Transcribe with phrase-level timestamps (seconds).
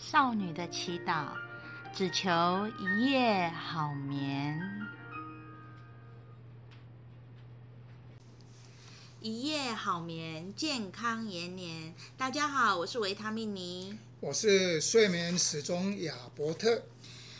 [0.00, 1.26] 少女的祈祷，
[1.94, 2.30] 只求
[2.78, 4.58] 一夜好眠。
[9.20, 11.94] 一夜好眠，健康延年。
[12.16, 16.82] 大家好，我是维他命尼，我是睡眠时钟亚伯特。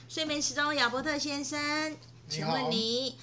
[0.07, 1.97] 睡眠时钟亚伯特先生，
[2.29, 3.17] 请问你，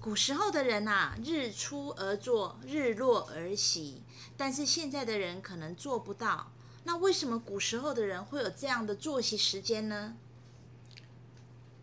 [0.00, 4.02] 古时候的人啊，日出而作，日落而息，
[4.36, 6.50] 但是现在的人可能做不到。
[6.84, 10.16] 那为什么古时候的人会有这样的作息时间呢？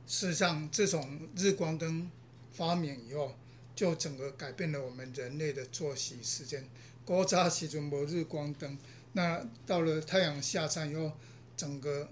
[0.07, 2.09] 事实上，自从日光灯
[2.51, 3.35] 发明以后，
[3.75, 6.67] 就整个改变了我们人类的作息时间。
[7.05, 8.77] 古早时阵没日光灯，
[9.13, 11.11] 那到了太阳下山以后，
[11.55, 12.09] 整个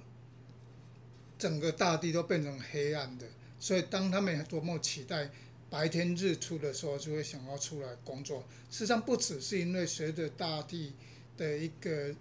[1.38, 3.26] 整个大地都变成黑暗的。
[3.60, 5.32] 所以，当他们多么期待
[5.70, 8.44] 白天日出的时候，就会想要出来工作。
[8.70, 10.94] 事实上，不只是因为随着大地
[11.38, 12.14] 的一个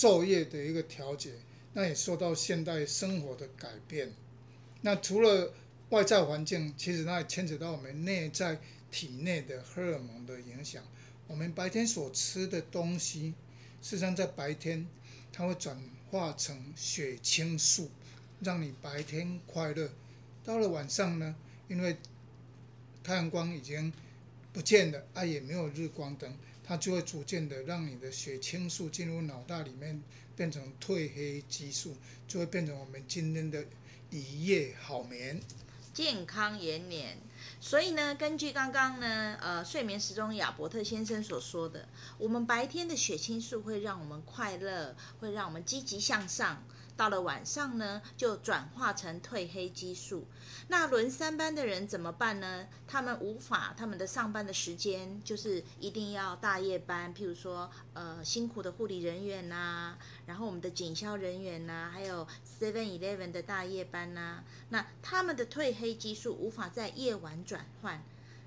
[0.00, 1.34] 昼夜的一个调节，
[1.74, 4.14] 那也受到现代生活的改变。
[4.80, 5.52] 那除了
[5.90, 8.58] 外在环境，其实那也牵扯到我们内在
[8.90, 10.82] 体内的荷尔蒙的影响。
[11.26, 13.34] 我们白天所吃的东西，
[13.82, 14.86] 事实上在白天
[15.30, 15.78] 它会转
[16.10, 17.90] 化成血清素，
[18.40, 19.90] 让你白天快乐。
[20.42, 21.36] 到了晚上呢，
[21.68, 21.98] 因为
[23.04, 23.92] 太阳光已经
[24.52, 26.36] 不见了，啊，也没有日光灯。
[26.62, 30.00] 它就会逐渐的让你的血清素进入脑袋里面，
[30.36, 31.96] 变成褪黑激素，
[32.28, 33.64] 就会变成我们今天的
[34.10, 35.40] 一夜好眠，
[35.92, 37.18] 健康延年。
[37.60, 46.62] 所以呢，根据刚刚呢，呃，睡眠时钟亚伯特先生所说的，我们白天的血清素会让我们快乐，会让我们积极向上。
[46.96, 50.26] 到了晚上呢，就转化成褪黑激素。
[50.68, 52.66] 那轮三班的人怎么办呢？
[52.86, 57.14] 他们无法，他们的上班的时间就是一定要大夜班。
[57.14, 62.26] 譬如说，呃，辛苦的护理人员呐、然后我们的警消人员呐、还有
[62.60, 68.02] Seven Eleven 的大夜班呐、那他们的褪黑激素无法在夜晚转换，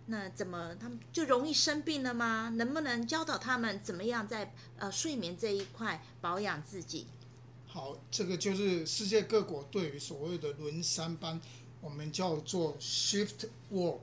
[0.06, 2.50] 那怎么他们就容易生病了吗？
[2.56, 7.08] 能不能教导他们怎么样在呃睡眠这一块保养自己？
[7.74, 11.42] 好，这个就是世界各国对于所谓的轮三班，
[11.82, 13.98] 我们叫做 shift work。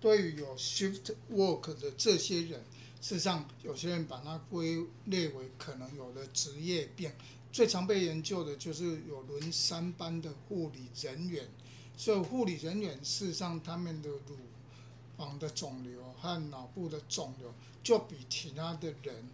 [0.00, 2.62] 对于有 shift work 的这些人，
[3.00, 7.10] 事实上有些人把它归类为可能有了职业病。
[7.50, 11.48] 最常被研究的就是有轮三班的护理人员。
[11.96, 14.36] 所以护理人员事实上他们的乳
[15.16, 19.28] 房的肿瘤和脑部的肿瘤，就比其他的人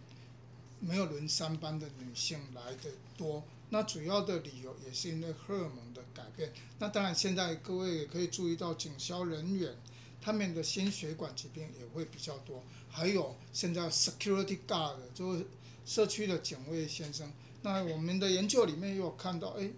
[0.79, 3.43] 没有轮三班的女性来的多。
[3.69, 6.53] 那主要的理由也是因为荷尔蒙的改变。
[6.79, 9.75] 那当然，现在各位也可以注意到，警消人员
[10.21, 12.63] 他们的心血管疾病也会比较多。
[12.89, 15.45] 还有现在 security guard 就是
[15.85, 17.31] 社区的警卫先生。
[17.61, 19.69] 那我们的研究里面也有看到，哎，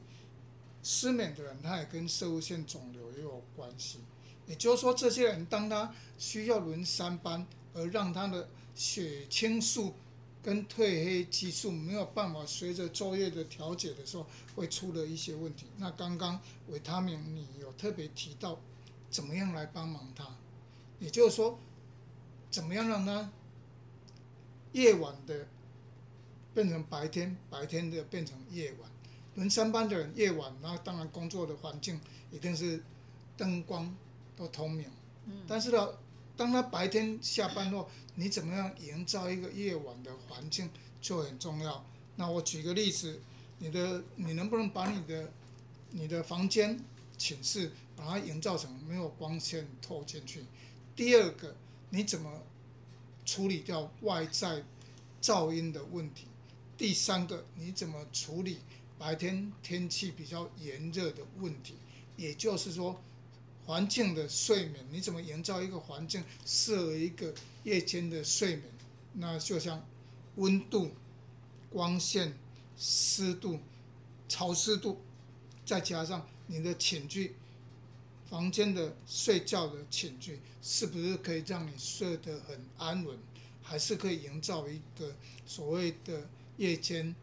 [0.84, 4.00] 失眠的人他也跟摄护腺肿瘤也有关系。
[4.46, 9.96] 也就是说，这些人当他需要轮三班，而让他的血清素。
[10.42, 15.66] 跟褪黑激素没有办法随着昼夜的调节的时候，会出了一些问题。
[15.78, 18.60] 那刚刚维他命你有特别提到，
[19.10, 20.26] 怎么样来帮忙他？
[21.00, 21.60] 也就是说，
[22.50, 23.30] 怎么样让他
[24.72, 25.48] 夜晚的
[26.54, 28.90] 变成白天，白天的变成夜晚。
[29.36, 32.00] 轮三班的人夜晚，那当然工作的环境
[32.32, 32.84] 一定是
[33.36, 33.94] 灯光
[34.36, 34.90] 都通明。
[35.26, 35.44] 嗯。
[35.48, 35.90] 但是呢？
[36.40, 40.70] 当他白天下班后，你怎么样营造一个夜晚的环境
[41.02, 41.86] 就很重要。
[42.16, 43.20] 那我举个例子，
[43.58, 45.34] 你的你能不能把你的
[45.92, 46.80] 你的房间、
[47.18, 50.46] 寝室把它营造成没有光线透进去？
[50.96, 51.54] 第二个，
[51.90, 52.42] 你怎么
[53.26, 54.64] 处理掉外在
[55.22, 56.28] 噪音的问题？
[56.78, 58.60] 第三个，你怎么处理
[58.98, 61.76] 白天天气比较炎热的问题？
[62.16, 63.02] 也就是说。
[63.69, 67.31] 环境的睡眠，你怎么营造一个环境适合一个
[67.63, 68.63] 夜间的睡眠？
[69.13, 69.86] 那就像
[70.38, 70.89] 温度、
[71.69, 72.33] 光线、
[72.75, 73.60] 湿度、
[74.27, 74.98] 潮湿度，
[75.63, 77.36] 再加上你的寝具、
[78.27, 83.19] 房间的睡觉的寝具，是不是可以让你睡得很安稳？
[83.62, 85.15] 还是可以营造一个
[85.45, 86.27] 所谓的
[86.57, 87.15] 夜间，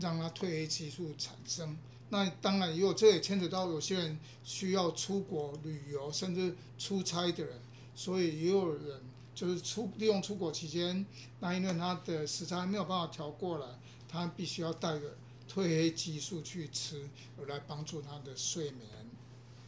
[0.00, 1.76] 让它褪黑激素产生？
[2.14, 7.60] 那当然也有，这也牵扯到有些人需要出国旅游，甚至出差的人，
[7.92, 9.02] 所以也有人
[9.34, 11.04] 就是出利用出国期间，
[11.40, 13.66] 那因为他的时差没有办法调过来，
[14.08, 15.16] 他必须要带个
[15.52, 17.10] 褪黑激素去吃，
[17.48, 18.88] 来帮助他的睡眠。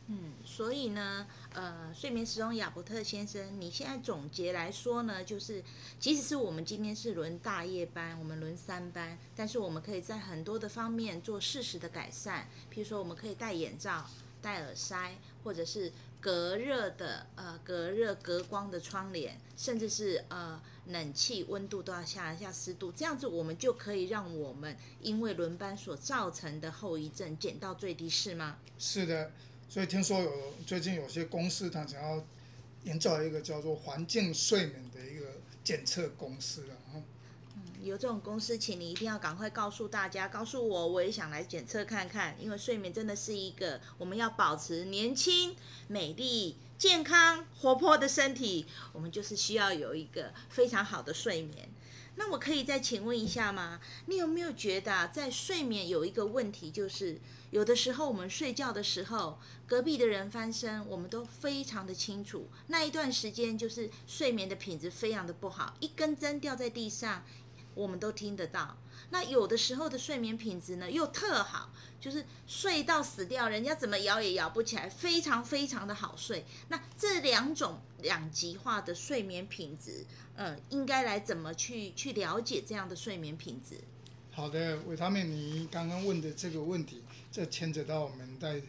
[0.08, 5.61] 嗯，所以呢，呃，睡眠时钟亚伯特先生，你现在总结来说呢，就是
[5.99, 14.08] 即使是我们今天是轮大夜班，我们轮三班，但是我们可以在很多的方面做适时的改善，譬如说我们可以戴眼罩、
[14.41, 28.58] 戴耳塞，或者是隔热的呃隔热隔光的窗帘，甚至是呃冷气温度都要下来下湿度，这样子我们就可以让我们因为轮班所造成的后遗症减到最低，是吗？
[28.79, 29.32] 是的。
[29.69, 32.25] 所以听说有最近有些公司，他想要
[32.85, 35.27] 营造一个叫做环境睡眠的一个
[35.63, 36.77] 检测公司了。
[36.95, 37.03] 嗯，
[37.83, 42.37] 有这种公司，请你一定要赶快告诉大家，告诉我，我也想来检测看看。
[42.41, 45.57] 因为睡眠真的是一个我们要保持年轻、
[45.89, 51.69] 美丽、健康、活泼的身体，我们就是需要有一个非常好的睡眠。
[52.17, 53.79] 那我可以再请问一下吗？
[54.07, 57.21] 你有没有觉得，在睡眠有一个问题，就是
[57.51, 62.49] 有的时候我们睡觉的时候，隔壁的人翻身，我们都非常的清楚。
[62.69, 67.23] 那一段时间就是睡眠的品质非常的不好，一根针掉在地上，
[67.76, 68.76] 我们都听得到。
[69.11, 71.70] 那有的时候的睡眠品质呢，又特好，
[72.00, 76.44] 就是睡到死掉，人家怎么摇也摇不起来，非常非常的好睡。
[76.70, 83.76] 那这两种两极化的睡眠品质，嗯，应该来怎么去去了解这样的睡眠品质？
[84.32, 88.61] 好的，维他命，你刚刚问的这个问题，这牵扯到我们在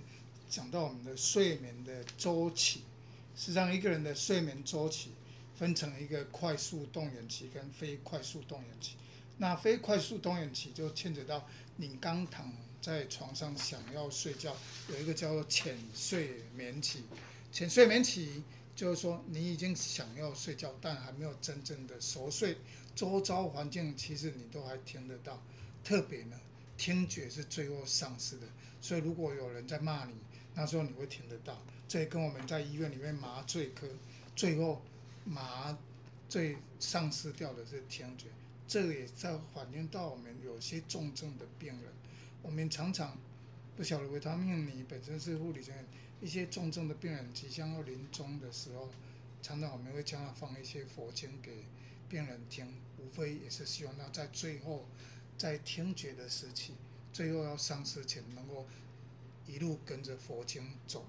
[0.49, 2.83] 讲到我们的睡眠的周期。
[3.35, 5.11] 实际上，一个人的睡眠周期
[5.57, 8.95] 分成一个快速动员期跟非快速动员期。
[9.39, 12.51] 那非快速动员期就牵扯到你刚躺
[12.81, 14.55] 在床上想要睡觉，
[14.89, 17.03] 有一个叫做浅睡眠期。
[17.51, 18.43] 浅睡眠期
[18.75, 22.57] 就是说你已经想要睡觉，但还没有真正的熟睡，
[22.95, 25.41] 周遭环境其实你都还听得到。
[25.83, 26.39] 特别呢，
[26.77, 28.47] 听觉是最后丧失的，
[28.81, 30.13] 所以如果有人在骂你，
[30.53, 31.61] 那时候你会听得到。
[31.87, 33.87] 这跟我们在医院里面麻醉科
[34.35, 34.81] 最后
[35.27, 35.77] 麻
[36.29, 38.27] 醉丧失掉的是听觉。
[38.67, 41.93] 这个也在反映到我们有些重症的病人，
[42.41, 43.17] 我们常常
[43.75, 45.85] 不晓得维他命，你本身是护理人员，
[46.21, 48.89] 一些重症的病人即将要临终的时候，
[49.41, 51.63] 常常我们会将他放一些佛经给
[52.09, 54.85] 病人听，无非也是希望他在最后，
[55.37, 56.73] 在听觉的时期，
[57.13, 58.67] 最后要丧失前，能够
[59.45, 61.05] 一路跟着佛经走。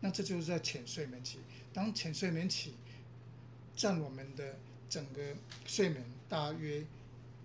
[0.00, 1.40] 那这就是在浅睡眠期，
[1.72, 2.74] 当浅睡眠期
[3.76, 4.56] 占我们的
[4.88, 5.34] 整个
[5.66, 6.84] 睡眠大约。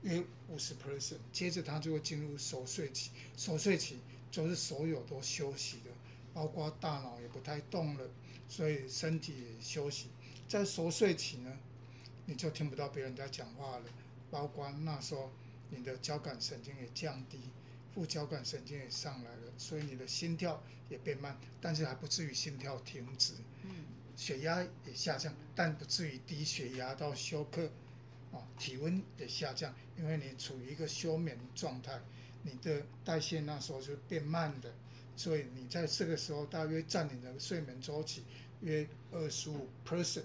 [0.04, 3.10] 约五十 percent，接着它就会进入熟睡期。
[3.36, 3.98] 熟睡期
[4.30, 5.90] 就是所有都休息的，
[6.32, 8.08] 包括大脑也不太动了，
[8.48, 10.10] 所以身体也休息。
[10.48, 11.58] 在熟睡期呢，
[12.28, 13.86] 你就听不到别人在讲话了，
[14.30, 15.32] 包括那时候
[15.72, 17.40] 你的交感神经也降低，
[17.96, 23.34] 副交感神经也上来了，所以你的心跳也变慢，但是还不至于心跳停止。
[23.64, 23.86] 嗯，
[24.16, 27.70] 血压也下降，但不至于低血压到休克。
[28.32, 32.02] 啊体温也下降，因为你处于一个休眠状态，
[32.44, 34.74] 你的代谢那时候就变慢的，
[35.16, 38.26] 所以你在这个时候大约占领的睡眠周期
[38.60, 40.24] 约二十五 percent。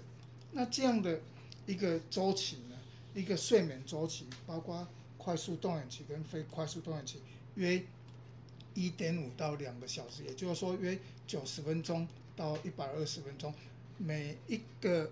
[0.51, 1.21] 那这样的
[1.65, 2.77] 一个周期呢，
[3.13, 4.85] 一个睡眠周期，包括
[5.17, 7.21] 快速动眼期跟非快速动眼期，
[7.55, 7.81] 约
[8.73, 12.05] 一点五到两个小时，也就是说约九十分钟
[12.35, 13.53] 到一百二十分钟，
[14.05, 15.11] 每一个。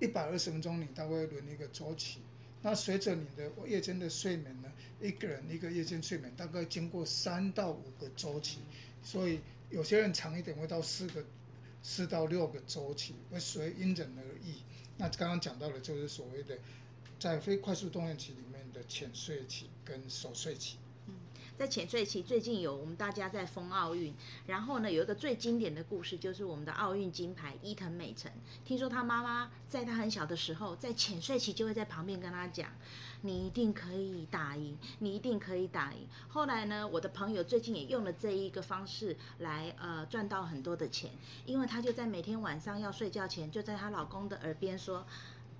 [0.00, 2.18] 一百二十分钟，你大概会轮一个周期。
[2.60, 4.70] 那随着你的夜间的睡眠呢，
[5.00, 8.58] 一个人一个夜间睡眠大概经过三到五个周期，
[9.02, 11.24] 所以有些人长一点会到四个、
[11.82, 14.56] 四到六个周期，会随因人而异。
[14.98, 16.58] 那刚刚讲到的就是所谓的
[17.18, 20.76] 在非快速动眼期里面的浅睡期跟熟睡期。
[21.56, 24.12] 在浅睡期，最近有我们大家在疯奥运，
[24.46, 28.30] 然后呢，有一个最经典的故事，就是我们的奥运金牌伊藤美诚。
[28.64, 32.68] 听说他妈妈在他很小的时候，在浅睡期就会在旁边跟他讲
[33.22, 41.12] ：“你一定可以打赢，你一定可以打赢。”后来呢，我的朋友最近也用了这一个方式来呃赚到很多的钱，
[41.46, 45.06] 因为他就在每天晚上要睡觉前，就在她老公的耳边说。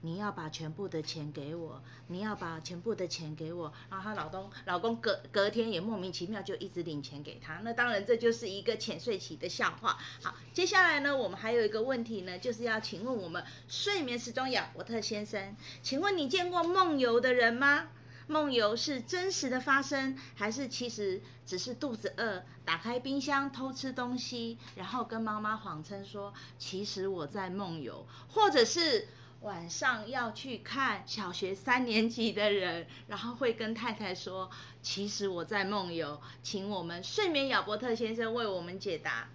[0.04, 9.96] 你要把全部的钱给我，你要把全部的钱给我，然后她老公老公隔隔天也莫名其妙就一直领钱给她，那当然这就是一个浅睡期的笑话。
[10.22, 17.88] 好，接下来呢，我们还有一个问题呢，就是要请问我们睡眠时钟亚伯特先生，请问你见过梦游的人吗？
[18.26, 29.08] 梦游是真实的发生，还是其实只是肚子饿，打开冰箱偷吃东西，然后跟妈妈谎称说其实我在梦游，或者是？
[29.44, 39.28] 晚上要去看小学三年级的人，然后会跟太太说：“其实我在梦游，请我们睡眠亚伯特先生为我们解答。”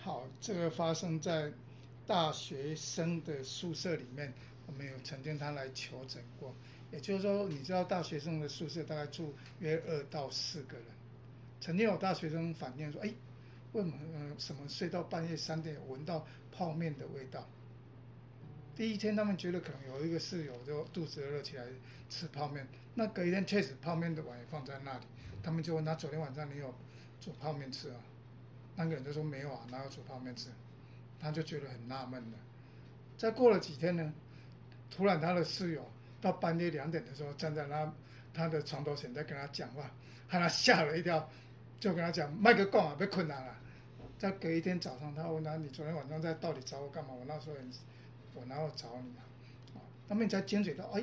[0.00, 1.52] 好，这个发生在
[2.06, 4.32] 大学生的宿舍里面，
[4.68, 6.54] 我们有曾经他来求诊过。
[6.92, 10.86] 也就是说，你知道大学生的宿舍大概住约二到四个人，
[11.60, 13.12] 曾经有大学生反映说：“哎，
[13.72, 13.96] 为什么
[14.38, 17.44] 什么睡到半夜三点闻到泡面的味道？”
[18.76, 21.64] 第一天他们觉得可能有一个室友就肚子饿起来
[22.10, 25.06] 吃泡面，那隔一天确实泡面的碗也放在那里，
[25.42, 26.74] 他们就问他：“昨天晚上你有
[27.18, 27.96] 煮泡面吃啊？”
[28.76, 30.50] 那个人就说没有啊，哪有煮泡面吃？
[31.18, 32.38] 他就觉得很纳闷了。
[33.16, 34.12] 再过了几天呢，
[34.90, 35.90] 突然他的室友
[36.20, 37.90] 到半夜两点的时候站在他
[38.34, 39.90] 他的床头前在跟他讲话，
[40.28, 41.26] 害他吓了一跳，
[41.80, 43.56] 就跟他讲麦克讲啊，别困难了。
[44.18, 47.70] 再隔一天早上，他问他：“你昨天晚上在到底找我干嘛？”我那时候很
[48.36, 49.24] 我哪有找你啊？
[49.74, 51.02] 啊，他们才尖嘴到，哎，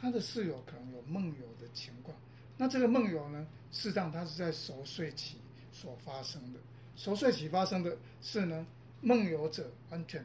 [0.00, 2.16] 他的室友可能有梦游的情况。
[2.56, 5.36] 那这个梦游呢，事实上他是在熟睡期
[5.70, 6.58] 所发生的。
[6.96, 8.66] 熟睡期发生的事呢，
[9.02, 10.24] 梦游者完全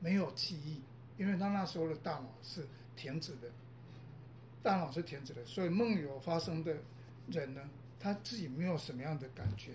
[0.00, 0.82] 没有记忆，
[1.16, 2.66] 因为他那时候的大脑是
[2.96, 3.48] 停止的，
[4.62, 6.76] 大脑是停止的，所以梦游发生的
[7.28, 7.62] 人呢，
[7.98, 9.72] 他自己没有什么样的感觉。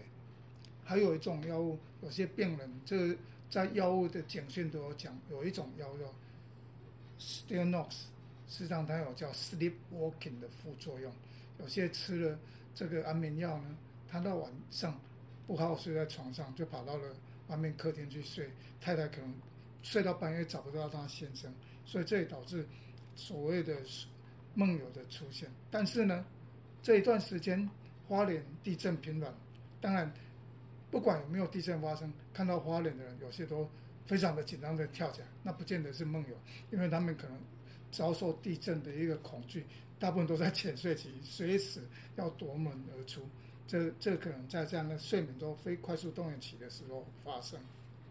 [0.85, 3.17] 还有一种药物，有些病人这
[3.53, 6.11] 在药物的警讯都有讲，有一种药叫
[7.19, 7.91] Stilnox，
[8.47, 11.13] 实际上它有叫 sleepwalking 的副作用，
[11.59, 12.39] 有些吃了
[12.73, 13.77] 这个安眠药呢，
[14.09, 14.99] 他到晚上。
[15.45, 17.15] 不好好睡在床上，就跑到了
[17.49, 18.49] 外面客厅去睡。
[18.79, 19.31] 太太可能
[19.83, 21.53] 睡到半夜找不到他先生，
[21.85, 22.65] 所以这也导致
[23.13, 23.77] 所谓的
[24.55, 25.47] 梦游的出现。
[25.69, 26.25] 但是呢，
[26.81, 27.69] 这一段时间
[28.07, 29.31] 花莲地震频繁，
[29.81, 30.11] 当然
[30.93, 33.67] 不管有没有地震发生，看到花莲的人有些都
[34.05, 36.37] 非常的紧张的跳起来，那不见得是梦游，
[36.69, 37.35] 因为他们可能
[37.91, 39.65] 遭受地震的一个恐惧，
[39.97, 41.81] 大部分都在浅睡期，随时
[42.15, 43.27] 要夺门而出。
[43.65, 47.59] 这 这可能在这样的睡眠中非快速动眼期的时候发生，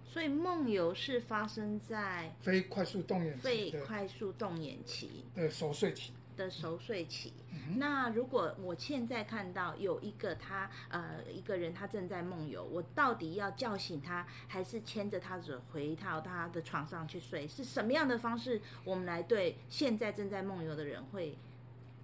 [0.05, 7.33] 所以梦游是发生在非快速动眼期非快速动眼期的熟睡期的熟睡期。
[7.51, 17.47] 嗯、那如果我现在看到有一个他呃一个人他正在梦游，我到底要叫醒他，还是牵着他走回到他的床上去睡？
[17.47, 18.61] 是什么样的方式？
[18.85, 21.37] 我们来对现在正在梦游的人会？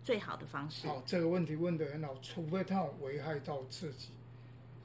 [0.04, 0.86] 最好的方式。
[0.86, 4.08] 好，这个问题问得很好，除非他有危害到自己，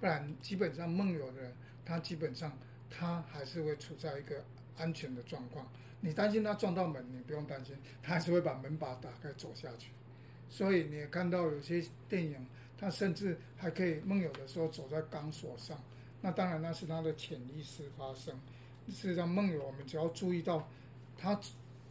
[0.01, 2.51] 不然基本上梦游的人，他基本上
[2.89, 4.43] 他还是会处在一个
[4.77, 5.65] 安全的状况。
[6.05, 9.89] 你担心他撞到门，你不用担心，他还是会把门把打开走下去。
[10.49, 12.45] 所以你也看到有些电影，
[12.77, 15.81] 他甚至还可以梦游的时候走在钢索上，
[16.21, 18.37] 那当然那是他的潜意识发生。
[18.89, 20.67] 事实上梦游，我们只要注意到，
[21.17, 21.39] 他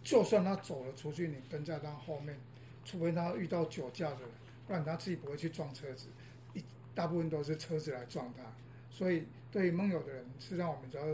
[0.05, 2.39] 就算他走了出去，你跟在他后面。
[2.85, 4.29] 除非他遇到酒驾的人，
[4.67, 6.09] 不然他自己不会去撞车子，
[6.53, 6.63] 一
[6.95, 8.43] 大部分都是车子来撞他。
[8.91, 11.05] 所以对于梦游的人，是让我们只要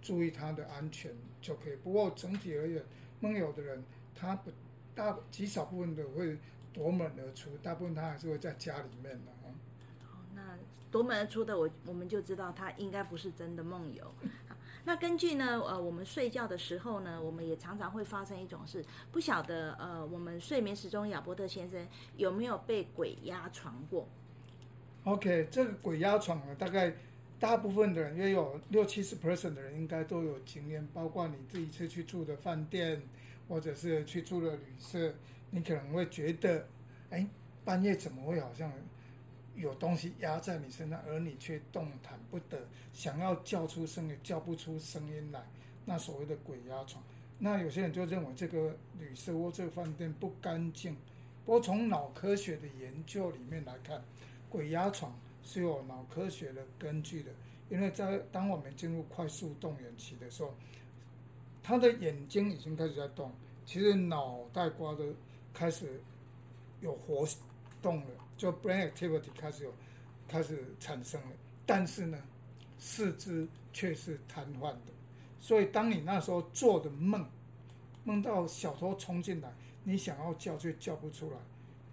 [0.00, 1.10] 注意他的安全
[1.46, 1.76] 就可以。
[1.76, 2.82] 不过整体而言，
[3.20, 3.84] 梦游的人
[4.14, 4.50] 他不
[4.94, 6.38] 大极少部分的会
[6.72, 9.30] 夺门而出，大部分他还是会在家里面的。
[9.44, 9.54] 哦，
[10.34, 10.58] 那
[10.90, 14.12] 夺门而出的我我们就知道他应该不是真的梦游。
[14.84, 21.86] 那根据呢，呃，我们睡觉的时候呢，我们也常常会发生一种事，不晓得呃，我们睡眠时钟亚伯特先生
[22.16, 24.08] 有没有被鬼压床过
[25.04, 26.94] ？OK，这个鬼压床呢，大概
[27.38, 33.02] 大部分的人，约有六七十 percent 的人应该都有经验，包括你第一次去住的饭店，
[33.48, 35.14] 或者是去住的旅社，
[35.50, 36.66] 你可能会觉得，
[37.10, 37.26] 哎，
[37.64, 38.72] 半夜怎么会好像？
[39.54, 42.58] 有东西压在你身上，而你却动弹不得，
[42.92, 45.42] 想要叫出声也叫不出声音来，
[45.86, 47.02] 那所谓的鬼压床。
[47.38, 50.94] 那有些人就认为这个旅社或这个饭店不干净。
[51.46, 54.04] 不过从脑科学的研究里面来看，
[54.50, 57.30] 鬼压床是有脑科学的根据的。
[57.70, 60.54] 因为在当我们进入快速动员期的时候，
[61.62, 63.32] 他的眼睛已经开始在动，
[63.64, 65.04] 其实脑袋瓜都
[65.54, 66.00] 开始
[66.80, 67.26] 有活
[67.80, 68.06] 动了。
[68.36, 69.72] 就 brain activity 开始有
[70.28, 71.28] 开始产生了，
[71.64, 72.18] 但是呢，
[72.78, 74.92] 四肢却是瘫痪的。
[75.40, 77.26] 所以当你那时候做的梦，
[78.04, 81.36] 梦到小偷冲进来，你想要叫却叫不出来，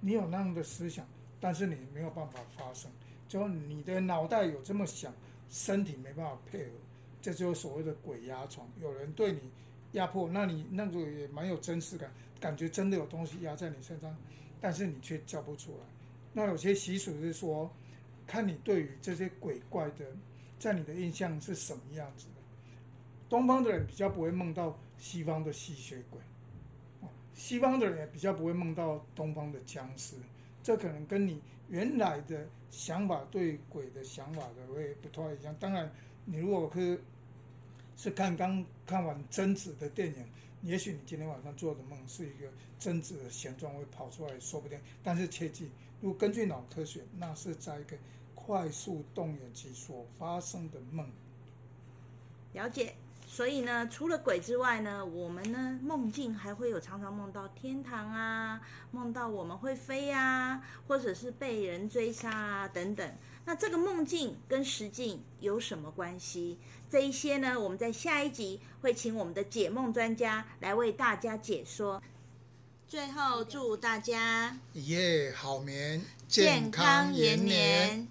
[0.02, 1.08] 你有那样的思想，
[1.40, 2.92] 但是你没有办法发生，
[3.34, 5.12] 就你的脑袋有这么想，
[5.50, 6.72] 身体没办法配合，
[7.20, 8.70] 这就是所谓的鬼压床。
[8.80, 9.40] 有人对你
[9.94, 14.16] 压迫，那你那个也蛮有真实感，感觉真的有东西压在你身上，
[14.62, 15.78] 但是你却叫不出来。
[16.32, 17.74] 那有些习俗是说，
[18.28, 20.06] 看你对于这些鬼怪的，
[20.60, 22.42] 在你的印象是什么样子的。
[23.32, 26.22] 东方的人比较不会梦到西方的吸血鬼，
[27.34, 30.18] 西方的人也比较不会梦到东方的僵尸。
[30.64, 35.54] 这可能跟你原来的想法对鬼的想法的会不太一样。
[35.60, 35.92] 当然，
[36.26, 37.02] 你如果是
[37.98, 40.26] 是看刚看完贞子的电影，
[40.62, 42.48] 也许你今天晚上做的梦是一个
[42.80, 44.80] 贞子的形状会跑出来，说不定。
[45.04, 45.70] 但是切记，
[46.02, 47.98] 如果根据脑科学，那是在一个
[48.34, 51.08] 快速动眼期所发生的梦。
[52.54, 52.94] 了解。
[53.28, 58.62] 所以呢，除了鬼之外呢，我们呢梦境还会有常常梦到天堂啊，
[58.92, 63.16] 梦到我们会飞啊，或者是被人追杀啊等等。
[63.46, 66.60] 那这个梦境跟实境有什么关系？
[66.90, 72.02] 这一些呢，我们在下一集会请我们的解梦专家来为大家解说。
[72.88, 78.08] 最后祝大家一夜好眠，健康延年。